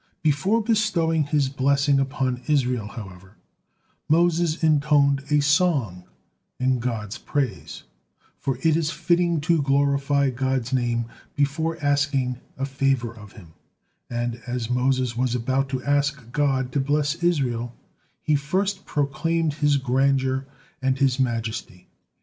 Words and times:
Before 0.23 0.63
bestowing 0.63 1.25
his 1.25 1.47
blessing 1.47 1.99
upon 1.99 2.41
Israel, 2.47 2.87
however, 2.87 3.35
Moses 4.09 4.63
intoned 4.63 5.23
a 5.29 5.41
song 5.41 6.05
in 6.59 6.79
God's 6.79 7.19
praise, 7.19 7.83
for 8.39 8.57
it 8.63 8.75
is 8.75 8.89
fitting 8.89 9.39
to 9.41 9.61
glorify 9.61 10.31
God's 10.31 10.73
name 10.73 11.05
before 11.35 11.77
asking 11.83 12.39
a 12.57 12.65
favor 12.65 13.13
of 13.15 13.33
Him, 13.33 13.53
and 14.09 14.37
as 14.47 14.71
Moses 14.71 15.15
was 15.15 15.35
about 15.35 15.69
to 15.69 15.83
ask 15.83 16.31
God 16.31 16.71
to 16.71 16.79
bless 16.79 17.23
Israel, 17.23 17.75
he 18.23 18.35
first 18.35 18.87
proclaimed 18.87 19.53
His 19.53 19.77
grandeur 19.77 20.47
and 20.81 20.97
His 20.97 21.19
majesty. 21.19 21.85